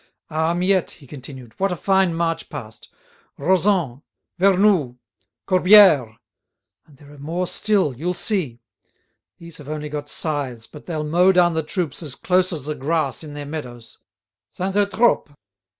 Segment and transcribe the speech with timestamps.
[0.31, 0.55] "Ah!
[0.55, 2.89] Miette," he continued, "what a fine march past!
[3.37, 4.01] Rozan!
[4.39, 4.97] Vernoux!
[5.47, 6.17] Corbière!
[6.87, 8.61] And there are more still, you'll see.
[9.37, 12.73] These have only got scythes, but they'll mow down the troops as close as the
[12.73, 15.35] grass in their meadows—Saint Eutrope!